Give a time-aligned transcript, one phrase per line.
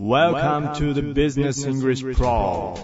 [0.00, 2.74] Welcome to the Business English Pro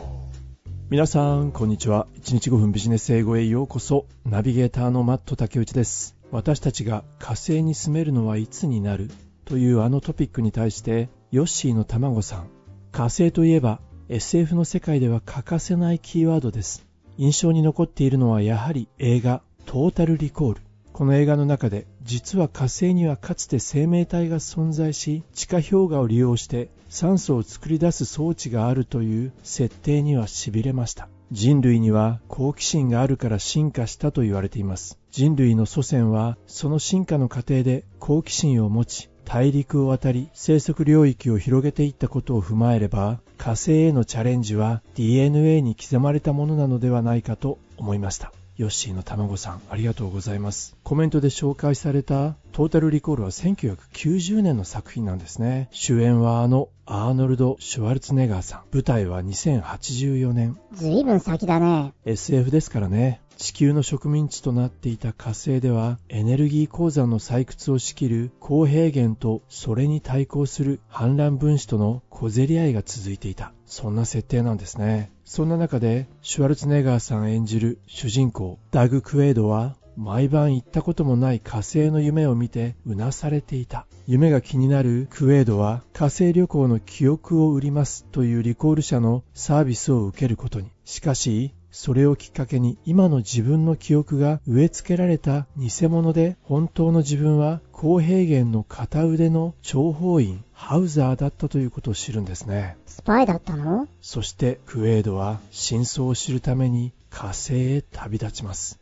[0.91, 2.07] 皆さん、こんにちは。
[2.21, 4.05] 1日5分ビジネス英語へようこそ。
[4.27, 6.15] ナビゲーターのマット竹内です。
[6.31, 9.11] 私たちが火星に住めるのはいつになる
[9.47, 12.49] というあのトピックに対して、ヨッシーの卵さん。
[12.93, 13.81] 火星といえば
[14.11, 16.85] SF の世界では欠かせないキーワードです。
[17.17, 20.61] 印象に残っているのはやはり映画トータルリコール。
[20.93, 31.11] この映画の中で実は火星にはかつて生命体が存在し地下氷河を利用して酸素を作り出す装置があるという設定にはしびれました。
[31.31, 34.99] 人類には好奇心があるから進化したと言われています。
[35.11, 48.33] 人類の祖先はその進化の過程で好奇心を持ち大陸を渡り生息領域を広げていったことを踏まえれば火星へのチャレンジは DNA に刻まれたものなのではないかと思いました。
[48.57, 50.77] ヨッシーの卵さん、ありがとうございます。
[50.83, 55.69] コメントで紹介されたトータルリコールは1990年の作品なんですね。
[55.73, 58.61] 主演はあのアーノルド・シュワルツェネガーさん。
[58.73, 60.57] 舞台は2084年。
[60.73, 61.93] ずいぶん先だね。
[62.07, 63.21] SF ですからね。
[63.37, 73.53] 地球の植民地となっていた火星ではエネルギー鉱山の採掘を仕切る高平原とそれに対抗する反乱分子との小競り合いが続いていた。
[73.67, 83.87] そんな設定なんですねそんな中でシュワルツネガーさん演じる主人公ダグ・クエイドは毎晩行ったこともない火星の夢を見てうなされていた。
[84.07, 90.71] 夢が気になるクエイドは火星旅行の記憶を売りますというリコール社のサービスを受けることに。
[90.85, 102.79] しかしそれをきっかけに今の自分の記憶が植え付けられた偽物で本当の自分は高平原の片腕の諜報員ハウザーだったということを知るんですね。
[102.87, 103.89] スパイだったの？
[104.01, 108.81] そしてクエイドは真相を知るために火星へ旅立ちます。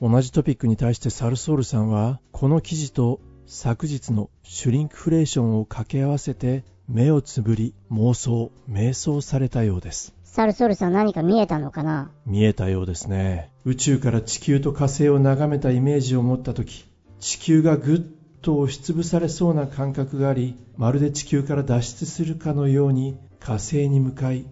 [0.00, 10.14] 同じトピックに対してサルソールさんはこの記事と昨日のシュリンクフレーションを掛け合わせて目をつぶり妄想瞑想されたようです。
[10.24, 12.10] サルソルさん何か見えたのかな？
[12.26, 13.50] 見えたようですね。
[13.64, 16.84] 宇宙から地球と火星を眺めたイメージを持った時
[17.20, 18.00] 地球がぐっ
[18.40, 24.46] と押しつぶされそうな感覚がありまるで地球から脱出するかのように火星に向かい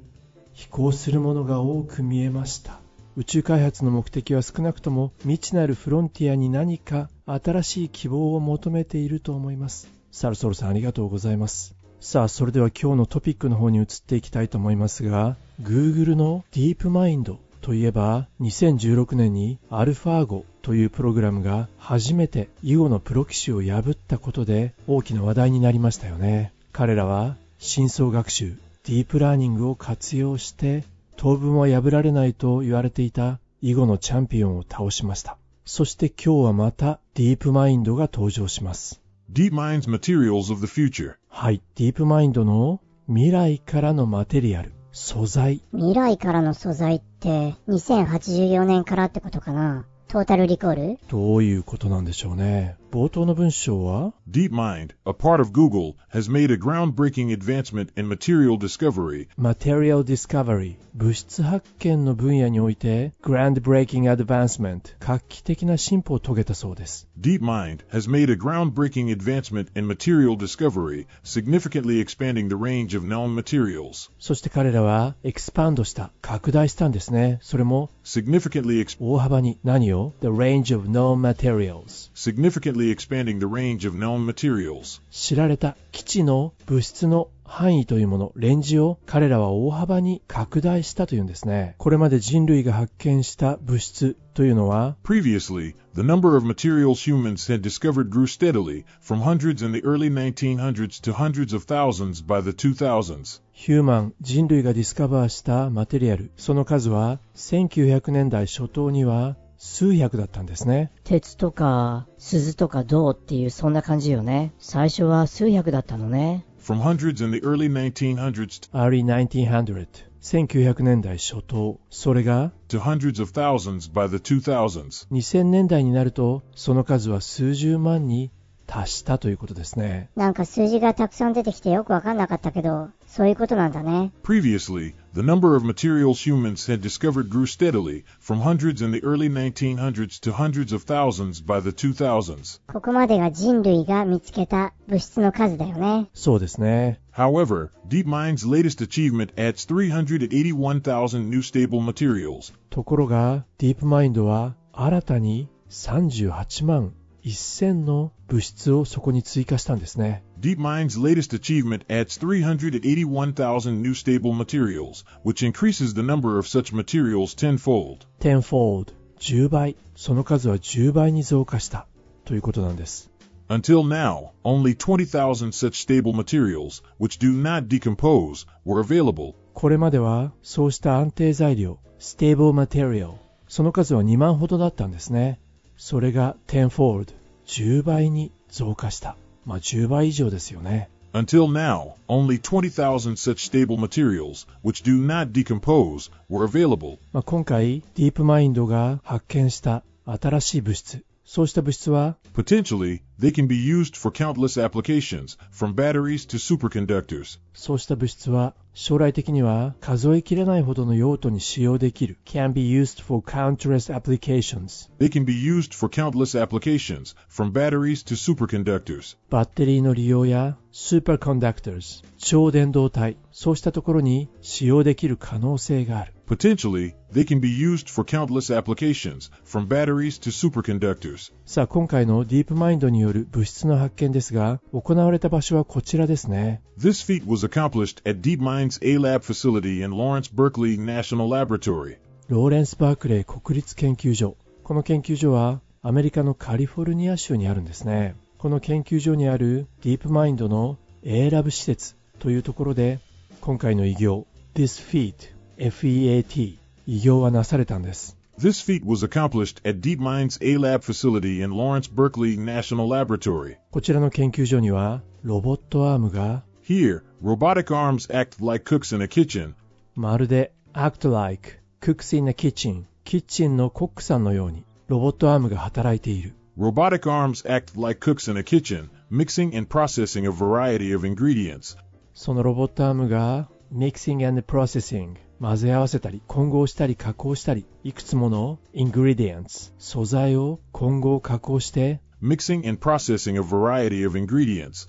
[0.52, 2.80] 飛行するものが多く見えました。
[3.16, 9.88] 宇宙開発の目的は少なくとも未知なるフロンティアに何か新しい希望を求めていると思います。
[10.12, 26.54] サルソルさんありがとうございますさあそれでは今日のトピックの方に移っていきたいと思いますが Google のディープマインドといえば2016年にアルファーゴというプログラムが初めて囲碁のプロ棋士を破ったことで大きな話題になりましたよね。
[26.72, 30.84] 彼らは深層学習ディープラーニングを活用して
[31.18, 35.36] 当分は破られないと言われていた囲碁のチャンピオンを倒しました。
[35.66, 38.99] そして今日はまたディープマインドが登場します。
[39.32, 41.14] DeepMind's Materials of the Future.
[41.28, 45.62] はい、ディープマインドの未来からのマテリアル、素材。
[45.72, 50.98] 未来からの素材って2084年からってことかなトータルリコール？
[51.08, 52.76] どういうことなんでしょうね。
[52.91, 60.77] 冒頭の文章は DeepMind, a part of Google, has made a groundbreaking advancement in material discovery, Material Discovery
[60.93, 72.47] 物質発見の分野において Groundbreaking Advancement 画期的な進歩を遂げたそうです DeepMind has made a groundbreaking advancement in material discovery, significantly expanding
[72.47, 74.09] the range of known materials.
[74.19, 84.24] そして彼らはエクスパンドした拡大したんですねそれも Significantly, ex- 大幅に何を The range of known materials significantly expanding the range of known
[84.24, 85.02] materials.
[85.10, 91.74] 知られた基地の物質の範囲というもの、レンジを彼らは大幅に拡大したというんですね。
[91.78, 101.00] これまで人類が発見した物質というのは、Previously, the number of materials humans had discovered grew steadily, from hundreds in the early 1900s
[101.02, 103.40] to hundreds of thousands by the 2000s.
[103.52, 110.90] ヒューマン、人類がディスカバーしたマテリアル、その数は1900年代初頭には数百だったんですね。
[111.04, 114.54] 鉄とか鈴とか銅っていうそんな感じよね。
[114.58, 116.46] 最初は数百だったのね。
[116.58, 119.86] From hundreds in the early 1900s early 1900
[120.22, 125.06] 1900年代初頭、それが to hundreds of thousands by the 2000s.
[125.10, 128.30] 2000年代になるとその数は数十万に
[128.66, 130.08] 達したということですね。
[130.16, 134.12] なんか数字がたくさん出てきてよくわかんなかったけど、そういうことなんだね。
[134.22, 140.20] Previously, the number of materials humans had discovered grew steadily, from hundreds in the early 1900s
[140.20, 142.60] to hundreds of thousands by the 2000s.
[142.72, 146.08] ここまでが人類が見つけた物質の数だよね。
[146.14, 147.00] そうですね。
[147.12, 152.54] However, DeepMind's latest achievement adds 381,000 new stable materials.
[152.70, 160.22] ところが、ディープマインドは新たに38万1000の物質をそこに追加したんですね。
[160.39, 168.05] DeepMind's latest achievement adds 381,000 new stable materials, which increases the number of such materials tenfold.
[168.19, 171.87] tenfold 10倍その数は10倍に増加した
[172.25, 173.09] ということなんです
[173.47, 179.35] Until now, only 20,000 such stable materials, which do not decompose, were available.
[179.53, 183.15] これまではそうした安定材料 stable material
[183.47, 185.39] その数は2万ほどだったんですね
[185.77, 187.13] それが tenfold
[187.45, 196.98] 10倍に増加した まあ10倍以上ですよね Until now, only 20,000 such stable materials, which do not decompose, were available.
[197.12, 207.38] まあ、今回ディープマインドが発見した新しい物質そうした物質は Potentially, they can be used for countless applications, from batteries to superconductors.
[207.54, 217.52] そうした物質は将来的には数えきれないほどの用途に使用できる can be used for countless applications They can be used for countless applications, from
[217.52, 219.16] batteries to superconductors.
[219.28, 231.32] バッテリーの利用や superconductors 超電導体そうしたところに使用できる可能性がある Potentially, they can be used for countless applications, from batteries to superconductors.
[231.44, 241.96] さあ今回のディープマインドによる物質の発見ですが行われた場所はこちらですね This feat was accomplished at DeepMind's A-Lab facility in Lawrence Berkeley National Laboratory.
[242.28, 253.00] ローレンス・バークレー国立研究所この研究所はアメリカのカリフォルニア州にあるんですねこの研究所にあるディープマインドの A ラブ施設というところで
[253.40, 262.38] 今回の偉業 This feat FEAT 偉業はなされたんです This feat was accomplished at DeepMind's A-Lab facility in Lawrence Berkeley
[262.38, 263.58] National Laboratory.
[263.70, 269.52] こちらの研究所にはロボットアームが Here, robotic arms act like cooks in a kitchen,
[269.94, 278.42] まるで act like cooks in a kitchen キッチンのコックさんのようにロボットアームが働いている robotic arms act like cooks in a
[278.42, 281.76] kitchen, mixing and processing a variety of ingredients.
[282.14, 294.86] そのロボットアームが mixing and processing 混ぜ合わせたり混合したり加工したりいくつもの ingredients 素材を混合加工して mixing and processing a variety of ingredients,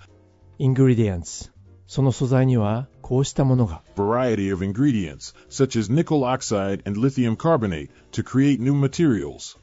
[0.59, 1.49] ingredients
[1.87, 9.57] その素材にはこうしたものが variety of ingredients, such as nickel oxide and lithium carbonate, to create new materials.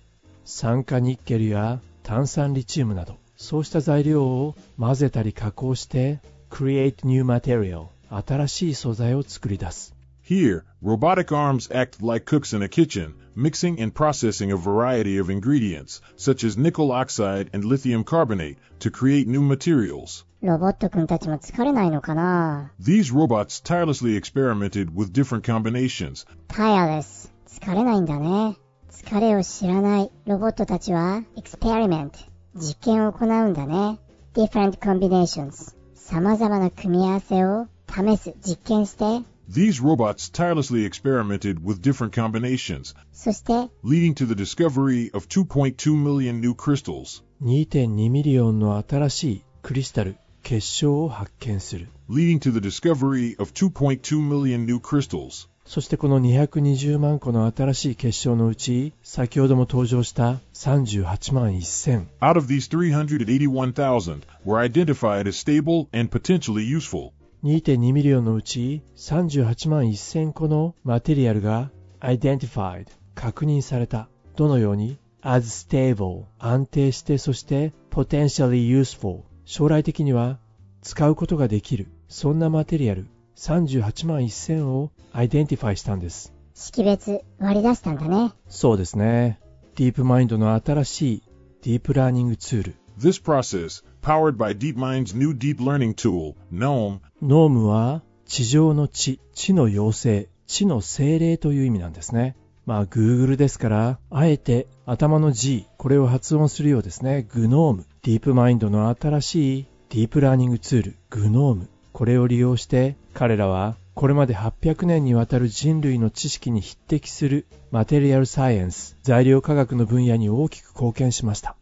[0.46, 9.97] 酸化ニッケルや炭酸リチウムなどそうした材料を混ぜたり加工して create new material 新しい素材を作り出す
[10.27, 15.29] Here, robotic arms act like cooks in a kitchen, mixing and processing a variety of
[15.29, 20.23] ingredients, such as nickel oxide and lithium carbonate, to create new materials.
[20.41, 26.25] ロボットくんたちも疲れないのかな These robots tirelessly experimented with different combinations.
[26.47, 27.33] タイヤです。
[27.47, 28.57] 疲れないんだね。
[28.91, 32.11] 疲れを知らないロボットたちは、experiment、
[32.55, 33.99] 実験を行うんだね。
[34.33, 45.95] different combinations、様々な組み合わせを試す、実験して、 These robots tirelessly experimented with different combinations, そして、 leading to the discovery of 2.2
[45.95, 47.21] million new crystals.
[47.41, 55.47] 2.2ミリオンの新しいクリスタル結晶を発見する leading to the discovery of 2.2 million new crystals.
[55.65, 67.13] そしてこの220万個の新しい結晶のうち先ほども登場した38万1000 Out of these 381,000 were identified as stable and potentially useful.
[67.44, 74.08] 2.2 million のうち38万1000個のマテリアルが identified 確認された。
[74.34, 80.40] どのように？as stable 安定してそして potentially useful 将来的には
[80.82, 81.86] 使うことができる。
[82.08, 86.34] そんなマテリアル38万1000を identify したんです。
[86.54, 88.32] 識別割り出したんだね。
[88.48, 89.38] そうですね。
[89.76, 91.22] ディープマインドの新しい
[91.62, 92.74] ディープラーニングツール。
[92.98, 102.36] This process, powered by DeepMind's new deep learning tool, GNOME, ノームは地上の地、地の妖精、地の精霊という意味なんですね。
[102.66, 107.26] まあ Google ですから、あえて頭の G、これを発音するようですね。
[107.32, 107.86] グノーム。
[108.02, 111.68] ディープマインドの新しいディープラーニングツール、グノーム。
[111.92, 121.56] これを利用して彼らはこれまで800年にわたる人類の知識に匹敵するマテリアルサイエンス、材料科学の分野に大きく貢献しました。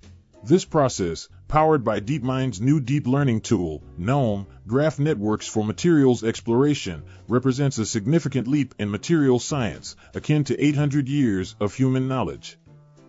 [0.44, 7.02] This process, powered by DeepMind's new deep learning tool, GNOME, Graph Networks for Materials Exploration,
[7.28, 12.58] represents a significant leap in materials science, akin to 800 years of human knowledge.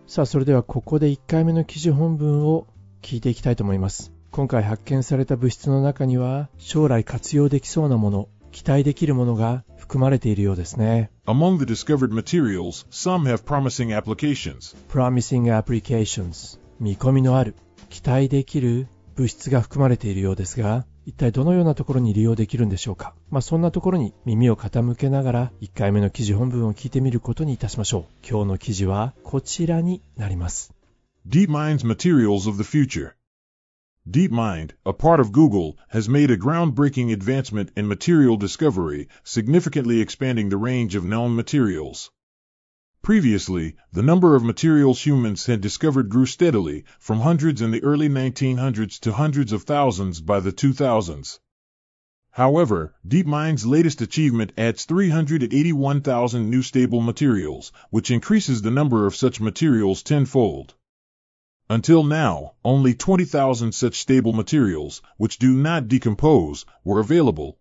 [0.06, 2.66] さあ、それではここで1回目の記事本文を
[3.02, 4.12] 聞いていきたいと思います。
[4.30, 11.10] 今回発見された物質の中には、将来活用できそうなもの、期待できるものが含まれているようですね。
[11.26, 14.74] Among the discovered materials, some have promising applications.
[14.88, 17.54] Promising Applications 見込みのある、
[17.88, 28.04] 期待できる物質が含まれているようですが、一体どのようなところに利用できるんでしょうかまあそんなところに耳を傾けながら1回目の記事本文を聞いてみることにいたしましょう。
[28.28, 30.74] 今日の記事はこちらになります。
[31.26, 33.14] DeepMind's Materials of the Future
[34.08, 40.48] DeepMind, a part of Google, has made a groundbreaking advancement in material discovery, significantly expanding
[40.48, 42.10] the range of known materials.
[43.08, 48.06] Previously, the number of materials humans had discovered grew steadily, from hundreds in the early
[48.06, 51.38] 1900s to hundreds of thousands by the 2000s.
[52.32, 59.40] However, DeepMind's latest achievement adds 381,000 new stable materials, which increases the number of such
[59.40, 60.74] materials tenfold.
[61.70, 67.58] Until now, only 20,000 such stable materials, which do not decompose, were available.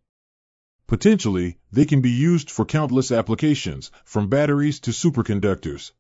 [0.88, 5.92] Potentially, they can be used for countless applications, from batteries to superconductors.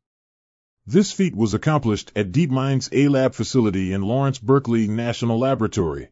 [0.85, 6.07] This feat was accomplished at DeepMind's A-Lab facility in Lawrence Berkeley National Laboratory.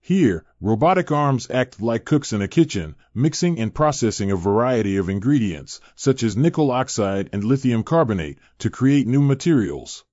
[0.00, 5.08] Here, robotic arms act like cooks in a kitchen, mixing and processing a variety of
[5.08, 10.04] ingredients, such as nickel oxide and lithium carbonate, to create new materials.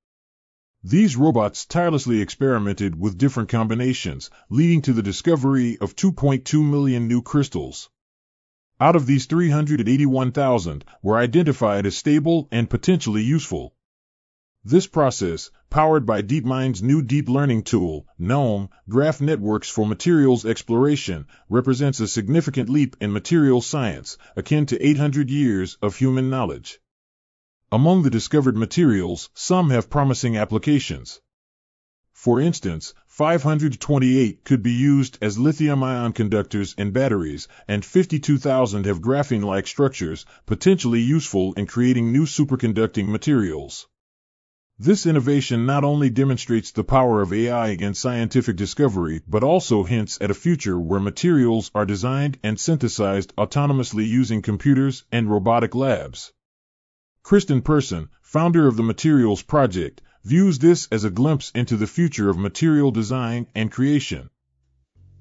[0.85, 7.21] These robots tirelessly experimented with different combinations, leading to the discovery of 2.2 million new
[7.21, 7.89] crystals.
[8.81, 13.73] Out of these 381,000 were identified as stable and potentially useful.
[14.65, 21.27] This process, powered by DeepMind's new deep learning tool, GNOME, Graph Networks for Materials Exploration,
[21.47, 26.81] represents a significant leap in materials science, akin to 800 years of human knowledge.
[27.73, 31.19] Among the discovered materials, some have promising applications.
[32.11, 39.65] For instance, 528 could be used as lithium-ion conductors in batteries, and 52,000 have graphene-like
[39.65, 43.87] structures, potentially useful in creating new superconducting materials.
[44.77, 50.19] This innovation not only demonstrates the power of AI in scientific discovery, but also hints
[50.21, 56.33] at a future where materials are designed and synthesized autonomously using computers and robotic labs.
[57.23, 62.29] Kristen Person, founder of the Materials Project, views this as a glimpse into the future
[62.29, 64.29] of material design and creation.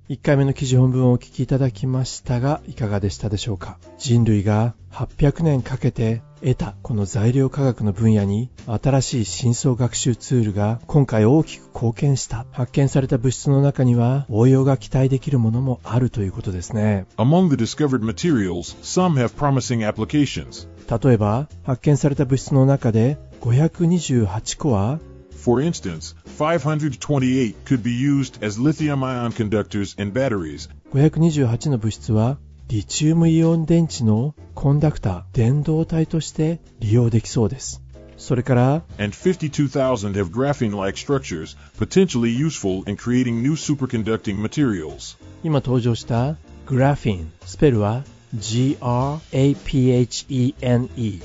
[0.09, 20.67] 1回目の記事本文をお聞きいただきましたが、いかがでしたでしょうか人類が800年かけて得たこの材料科学の分野に新しい深層学習ツールが今回大きく貢献した発見された物質の中には応用が期待できるものもあるということですね Among the discovered materials, some have promising applications.
[20.91, 25.01] 例えば発見された物質の中で528個は
[25.43, 30.71] For instance, 528 could be used as lithium-ion conductors in batteries.
[30.93, 37.83] 528の物質はリチウムイオン電池のコンダクター、電導体として利用できそうです。
[38.17, 45.19] それから、and 52,000 have graphene-like structures, potentially useful in creating new superconducting materials.
[45.43, 46.37] 今登場した
[46.67, 49.23] グラフィン、スペルは G-R-A-P-H-E-N-E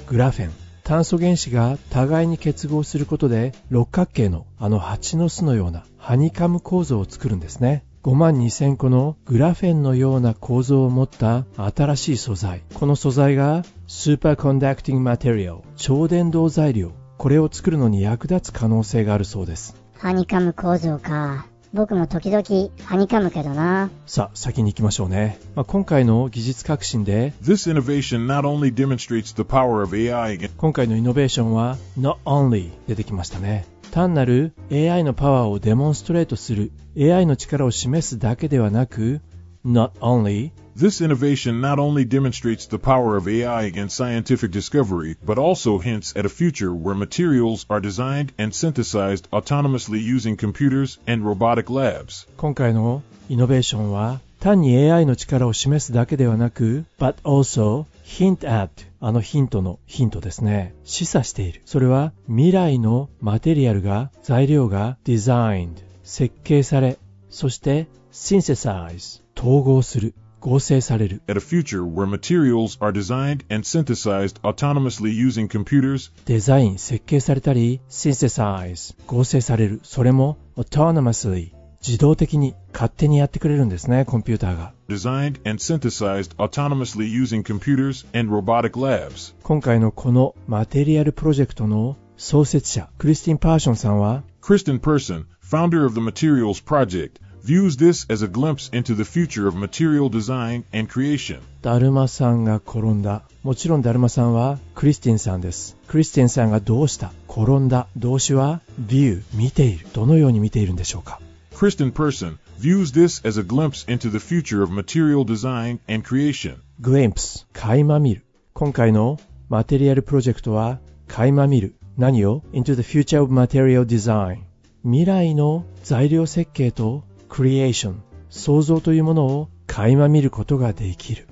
[0.07, 0.51] グラフェン。
[0.83, 7.83] 炭素原子が互いに結合することで六角形のあの蜂の巣のようなハニカム構造を作るんですね。
[8.03, 12.61] 5万2000個のグラフェンのような構造を持った新しい素材。
[12.73, 16.93] この素材がスーパーコンダクティングマテリアル超伝導材料。
[17.17, 19.75] これを作るのに役立つ可能性があるそうです。
[19.97, 21.47] ハニカム構造か。
[21.73, 22.43] 僕も時々
[22.85, 23.89] はにかむけどな。
[24.05, 25.39] さあ、先に行きましょうね。
[25.55, 33.65] まあ、今回の技術革新で、This innovation not only demonstrates the power of AI 今回のイノベーションは not only 出てきましたね。
[33.91, 39.21] 単なる AI のパワーをデモンストレートする AI の力を示すだけではなく
[39.65, 45.38] not only This innovation not only demonstrates the power of AI in scientific discovery, but
[45.38, 51.26] also hints at a future where materials are designed and synthesized autonomously using computers and
[51.26, 52.26] robotic labs.
[52.38, 60.74] 今回のイノベーションは単に AI の力を示すだけではなく、but also hint at あのヒントのヒントですね。
[60.84, 61.60] 示唆している。
[61.66, 66.98] それは未来のマテリアルが、材料が designed 設計され、
[67.28, 70.14] そして synthesize 統合する。
[70.39, 71.21] 合成される。
[71.27, 79.79] At a future where materials are designed and synthesized autonomously using computers デザイン、設計されたり、synthesize 合成される。
[79.83, 81.51] それも autonomously
[81.85, 84.73] 自動的に勝手にやってくれるんですね、コンピューターが。
[84.89, 97.21] designed and synthesized autonomously using computers and robotic labs 今回のこのマテリアルプロジェクトの創設者、クリスティン・パーションさんは、Kristen Person, founder of the Materials Project,
[97.47, 101.39] views this as a glimpse into the future of material design and creation.
[101.61, 103.23] だるまさんが転んだ。
[103.41, 105.77] もちろんだるまさんはクリスティンさんです。
[105.87, 109.87] クリスティンさんがどうした転んだ動詞は view 見ている。
[109.93, 111.21] どのように見ているんでしょうか
[111.53, 116.57] Kristen Person views this as a glimpse into the future of material design and creation.
[116.81, 118.25] グレンプス、垣間見る。
[118.51, 121.75] 今回のマテリアルプロジェクトは、垣間見る。
[121.97, 124.39] 何を ?into the future of material design。
[124.83, 131.27] 未来の材料設計とクリエーション創造というものを垣間見ることができる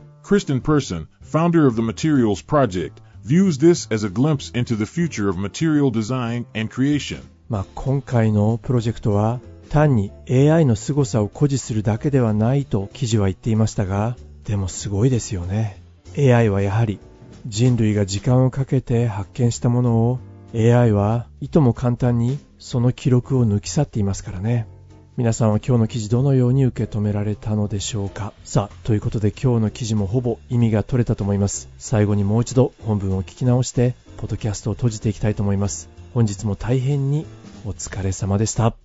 [7.49, 15.81] まあ今回のプロジェクトは単に AI の凄さを誇示するだけではないと記事は言っていましたが、でもすごいですよね。
[16.17, 16.99] AI はやはり
[17.47, 20.19] 人類が時間をかけて発見したものを
[20.53, 24.67] AI はいとも簡単にその記録を抜き去っていますからね。
[25.17, 31.69] 皆さんは今日の記事どのように受け止められたのでしょうかさあ、ということで今日の記事もほぼ意味が取れたと思います。
[31.77, 35.87] 最後にもう一度本文を聞き直して、ポッドキャストを閉じていきたいと思います。
[36.13, 37.25] 本日も大変に
[37.63, 38.75] お疲れ様でした。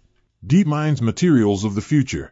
[0.46, 2.30] DeepMind's Materials of the Future.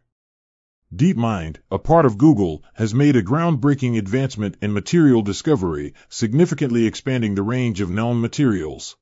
[0.94, 7.34] DeepMind, a part of Google, has made a groundbreaking advancement in material discovery, significantly expanding
[7.34, 8.96] the range of known materials.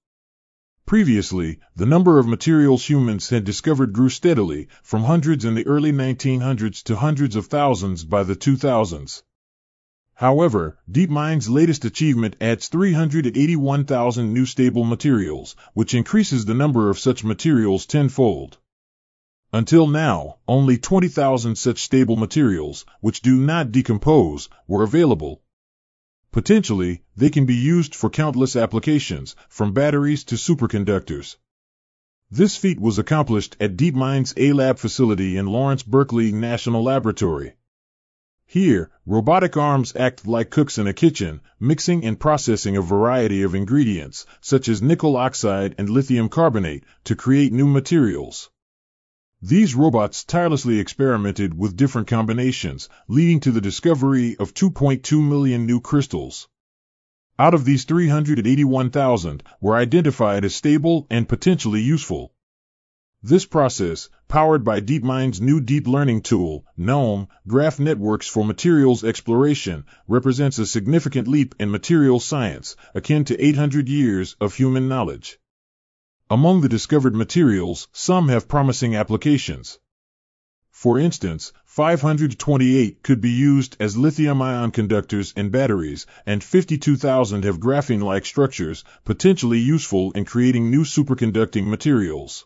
[0.87, 5.91] Previously, the number of materials humans had discovered grew steadily, from hundreds in the early
[5.91, 9.25] 1900s to hundreds of thousands by the 2000s.
[10.15, 17.25] However, DeepMind's latest achievement adds 381,000 new stable materials, which increases the number of such
[17.25, 18.59] materials tenfold.
[19.53, 25.43] Until now, only 20,000 such stable materials, which do not decompose, were available.
[26.33, 31.37] Potentially, they can be used for countless applications, from batteries to superconductors.
[32.31, 37.55] This feat was accomplished at DeepMind's A-Lab facility in Lawrence Berkeley National Laboratory.
[38.45, 43.55] Here, robotic arms act like cooks in a kitchen, mixing and processing a variety of
[43.55, 48.51] ingredients, such as nickel oxide and lithium carbonate, to create new materials.
[49.49, 55.81] These robots tirelessly experimented with different combinations, leading to the discovery of 2.2 million new
[55.81, 56.49] crystals.
[57.39, 62.35] Out of these 381,000 were identified as stable and potentially useful.
[63.23, 69.85] This process, powered by DeepMind's new deep learning tool, GNOME, Graph Networks for Materials Exploration,
[70.09, 75.39] represents a significant leap in materials science, akin to 800 years of human knowledge.
[76.29, 79.79] Among the discovered materials, some have promising applications.
[80.73, 88.27] For instance, 528 could be used as lithium-ion conductors in batteries, and 52,000 have graphene-like
[88.27, 92.45] structures, potentially useful in creating new superconducting materials.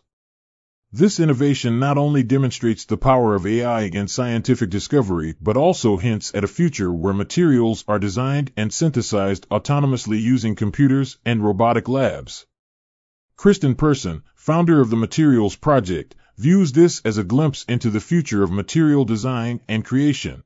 [0.91, 6.31] This innovation not only demonstrates the power of AI in scientific discovery, but also hints
[6.35, 12.45] at a future where materials are designed and synthesized autonomously using computers and robotic labs.
[13.41, 18.43] Kristen Person, founder of the Materials Project, views this as a glimpse into the future
[18.43, 20.43] of material design and creation.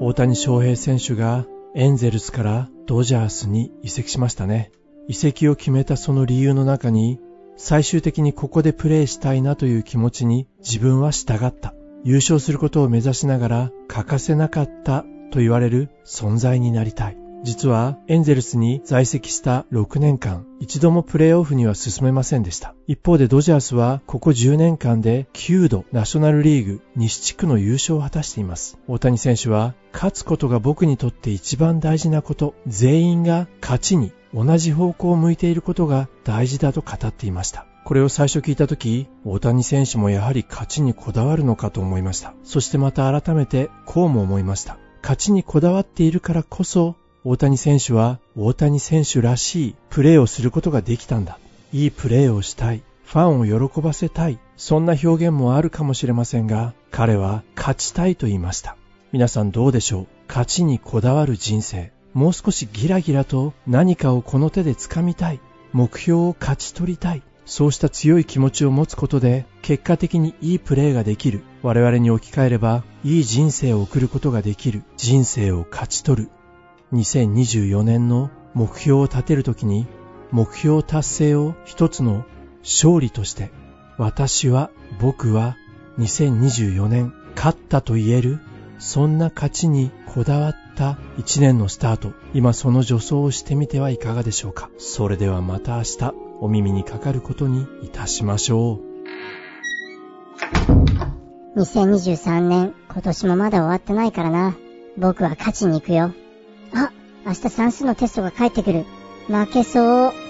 [0.00, 4.72] 大谷翔平選手がエンゼルスからドジャースに移籍しましたね。
[5.06, 7.20] 移籍を決めたその理由の中に、
[7.56, 11.74] 最終的にここでプレーしたいなという気持ちに自分は従った。
[12.02, 17.23] 優勝することを目指しながら欠かせなかったと言われる存在になりたい。
[17.44, 22.74] 実はエンゼルスに在籍した6年間、一度もプレーオフには進めませんでした。
[22.86, 28.78] 一方でドジャースはここ10年間で9度ナショナルリーグ西地区の優勝を果たしています。
[28.88, 37.66] 大谷選手は勝つことが僕にとって一番大事なこと、全員が勝ちに同じ方向を向いていることが大事だと語っていました。
[37.84, 42.32] これを最初聞いたとき、大谷選手もやはり勝ちにこだわるのかと思いました。
[42.42, 44.78] そしてまた改めてこうも思いました。
[45.02, 51.38] 勝ちにこだわっているからこそ、大谷選手は大谷選手らしいプレーをすることができたんだ。
[51.72, 52.82] いいプレーをしたい。
[53.06, 54.38] ファンを喜ばせたい。
[54.58, 58.76] そんな表現もあるかもしれませんが、彼は勝ちたいと言いました。
[59.10, 60.06] 皆さんどうでしょう？
[60.28, 61.92] 勝ちにこだわる人生。
[62.12, 65.40] もう少しギラギラと何かをこの手で掴みたい。
[65.72, 67.22] 目標を勝ち取りたい。
[67.46, 71.42] そうした強い気持ちを持つことで、結果的にいいプレーができる。
[71.62, 74.82] 我々に置き換えれば、いい人生を送ることができる。
[74.98, 76.30] 人生を勝ち取る。
[76.94, 79.86] 2024年の目標を立てるときに、
[80.30, 82.24] 目標達成を一つの
[82.62, 83.50] 勝利として、
[83.98, 85.56] 私は、僕は、
[85.98, 88.40] 2024年勝ったと言える、
[88.78, 94.70] そんな勝ちにこだわった一年のスタート、今その助走をしてみてはいかがでしょうか。
[94.78, 98.80] それではまた明日、お耳にかかることにいたしましょ
[101.54, 101.58] う。
[101.58, 104.56] 2023年、今年もまだ終わってないからな。
[104.96, 106.12] 僕は勝ちに行くよ。
[107.26, 108.84] 明日算数のテストが返ってくる。
[109.28, 110.23] 負けそう。